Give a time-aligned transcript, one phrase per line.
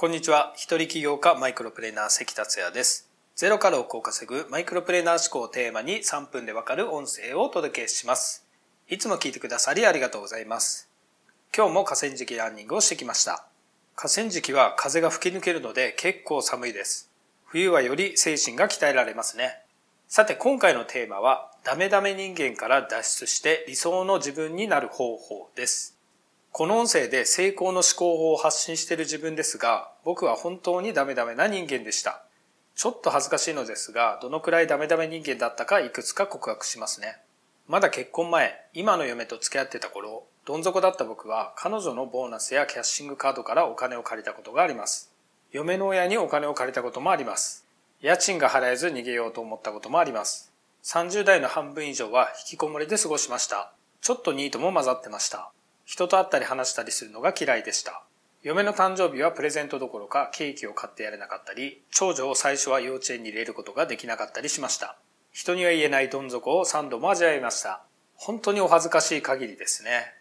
[0.00, 0.52] こんにちは。
[0.54, 3.10] 一人起業家マイクロプレーナー関達也です。
[3.34, 8.46] ゼロから億を稼ぐマイクロプレーナー思考をテーマに3分でわかる音声をお届けします。
[8.88, 10.88] いつも聞いてくださりありがとうございます。
[11.52, 13.44] 今日も河川敷ランニングをしてきました。
[13.96, 17.10] 河川敷は風が吹き抜けるので結構寒いです。
[17.46, 19.62] 冬はより精神が鍛えられますね。
[20.06, 25.97] さて今回のテーマはダメダメ人間から脱出して理想の自分になる方法です。
[26.52, 32.24] この音声で成功の思考法を発信している自分ですが、僕は本当にダメダメな人間でした。
[32.74, 37.18] ちょっと恥ずかしいのですが、どのくらいダメダメ人間だったかいくつか告白しますね。
[37.68, 45.12] まだ結婚前、今の嫁と付き合ってた頃、どん底だった僕は彼女のボーナスやキャッシングカードからお金を借りたことがあります。
[45.52, 47.66] 嫁の親にお金を借りたこともあります。
[48.00, 50.52] 家賃が払えず逃げようと思ったこともあります。
[50.84, 53.72] 30代の半分以上は引きこもりで過ごしました。
[54.00, 55.50] ちょっとニートも混ざってました。
[55.88, 58.04] 人と会ったり話したりするのが嫌いでした。
[58.42, 64.98] 嫁の誕生日はプレゼントどころかケーキを買ってやれなかったり、長女を最初は幼稚園に入れることができなかったりしました。
[65.32, 67.82] 人には言えないどん底を3度も味わいました。
[68.16, 70.12] 本当にお恥ずかしい限りですね。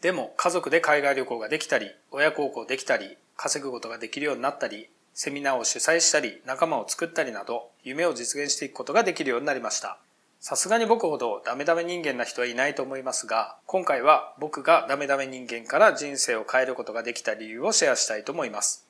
[0.00, 10.00] でも家族で海外旅行ができたり、親孝行できたり、稼ぐことができるようになったり、セミナーを主催したり、仲間を作ったりなど、夢を実現していくことができるようになりました。
[10.44, 18.84] さすがに僕ほどダメダメ人間な人はいないと思いますが、今回は僕がダメダメ人間から人生を変えることができた理由をシェアしたいと思います。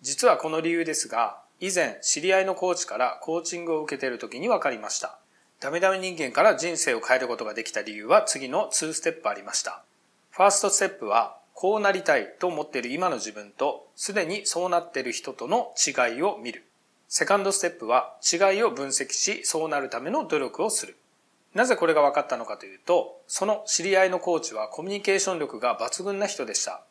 [0.00, 5.18] 実はこの理由ですが、以前知り合いのコーチからコーチングを受けている時に分かりました。
[5.58, 9.82] ダメダメ人間から人生を変えることができた理由は次の2ステップありました。
[10.30, 16.64] ファーストステップは、こうなりたいと思っている今の自分と、すでにそうなっている人との違いを見る。
[17.14, 20.96] セカンドステップは、違いを分析し、そうなるための努力をする。
[21.52, 26.82] なぜこれが分かったのかというと、その知り合いのコーチはコミュニケーション力が抜群な人でした。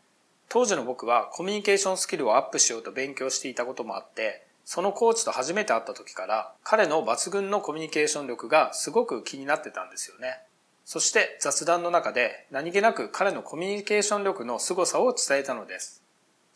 [0.48, 10.38] 当時の僕はコミュニケーションスキルをアップしようと勉強していたこともあって、そのコーチと初めて会った時から、彼の抜群のコミュニケーション力がすごく気になってたんですよね。
[10.86, 16.04] そして雑談の中で何気なく彼のコミュニケーション力の凄さを伝えたのです。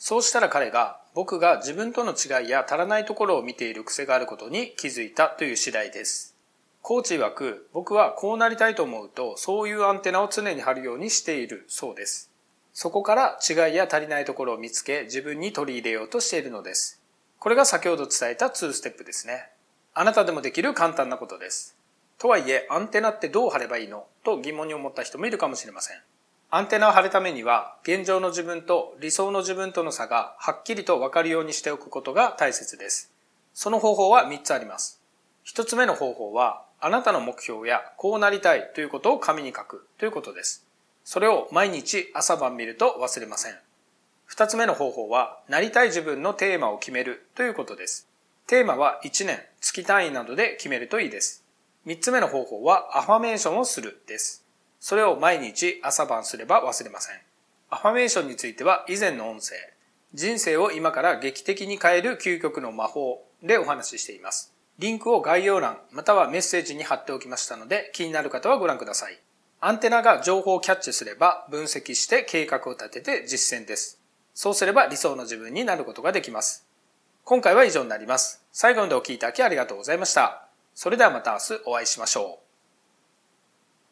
[0.07, 6.35] そうしたら彼が僕が自分との違いや足らないところを見ている癖があることに気づいたという次第です。
[6.83, 12.29] コーチ曰く僕はこうなりたいと思うとそういうアンテナを常に張るようにしているそうです。
[12.71, 17.01] そこから違いや足りないところを見つけ自分に取り入れようとしているのです。
[17.39, 19.49] これが先ほど伝えた2ステップですね。
[19.95, 21.75] あなたでもできる簡単なことです。
[22.19, 24.05] とはいえ、アンテナってどう貼ればいいの？
[24.23, 25.97] と疑問に思った人もいるかもしれません。
[26.51, 33.11] アンテナを貼るためには、現状の自分と理想の自分との差がはっきりとわかるようにしておくことが大切です。
[33.53, 35.01] その方法は3つあります。
[35.45, 40.65] 1つ目の方法は、あなたの目標やこうなりたいということを紙に書くということです。
[41.03, 43.57] それを毎日朝晩見ると忘れません。
[44.29, 48.07] 2つ目の方法は、なりたい自分のテーマを決めるということです。
[48.47, 51.43] テーマは1年、月単位などで決めるといいです。
[51.85, 54.44] 三つ目の方法はアファメーションをするです。
[54.85, 57.15] それを毎日朝晩すれば忘れません。
[57.71, 59.55] アファメーションについては以前の音声、
[60.13, 64.53] 人生を今から劇的に変える究極の魔法でお話ししています。
[64.77, 69.19] リンクを概要欄またはメッセージに貼っておきましたので気になる方はご覧ください。
[69.59, 73.99] アンテナが情報をキャッチすれば分析して計画を立てて実践です。
[74.35, 76.63] そうすれば理想の自分になることができます。
[77.23, 78.43] 今回は以上になります。
[78.51, 80.45] 最後までお聴きいただきありがとうございました。
[80.75, 82.44] それではまた明日お会いしましょう。